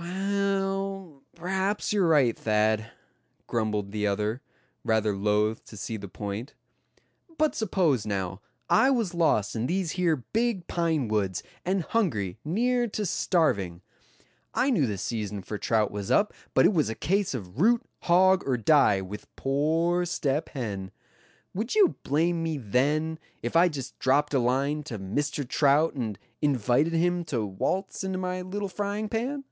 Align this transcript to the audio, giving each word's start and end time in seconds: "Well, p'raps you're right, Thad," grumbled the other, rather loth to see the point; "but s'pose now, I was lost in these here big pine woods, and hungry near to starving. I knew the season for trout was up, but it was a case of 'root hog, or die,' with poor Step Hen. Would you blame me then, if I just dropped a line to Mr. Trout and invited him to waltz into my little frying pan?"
"Well, 0.00 1.24
p'raps 1.34 1.92
you're 1.92 2.06
right, 2.06 2.36
Thad," 2.36 2.90
grumbled 3.48 3.90
the 3.90 4.06
other, 4.06 4.42
rather 4.84 5.12
loth 5.16 5.64
to 5.64 5.76
see 5.76 5.96
the 5.96 6.06
point; 6.06 6.54
"but 7.36 7.56
s'pose 7.56 8.06
now, 8.06 8.40
I 8.70 8.90
was 8.90 9.12
lost 9.12 9.56
in 9.56 9.66
these 9.66 9.92
here 9.92 10.14
big 10.32 10.68
pine 10.68 11.08
woods, 11.08 11.42
and 11.64 11.82
hungry 11.82 12.38
near 12.44 12.86
to 12.86 13.04
starving. 13.04 13.80
I 14.54 14.70
knew 14.70 14.86
the 14.86 14.98
season 14.98 15.42
for 15.42 15.58
trout 15.58 15.90
was 15.90 16.12
up, 16.12 16.32
but 16.54 16.64
it 16.64 16.72
was 16.72 16.88
a 16.88 16.94
case 16.94 17.34
of 17.34 17.60
'root 17.60 17.82
hog, 18.02 18.44
or 18.46 18.56
die,' 18.56 19.00
with 19.02 19.26
poor 19.34 20.04
Step 20.06 20.50
Hen. 20.50 20.92
Would 21.54 21.74
you 21.74 21.96
blame 22.04 22.40
me 22.44 22.56
then, 22.56 23.18
if 23.42 23.56
I 23.56 23.68
just 23.68 23.98
dropped 23.98 24.32
a 24.32 24.38
line 24.38 24.84
to 24.84 24.98
Mr. 24.98 25.46
Trout 25.46 25.94
and 25.94 26.16
invited 26.40 26.92
him 26.92 27.24
to 27.26 27.44
waltz 27.44 28.04
into 28.04 28.18
my 28.18 28.42
little 28.42 28.68
frying 28.68 29.08
pan?" 29.08 29.42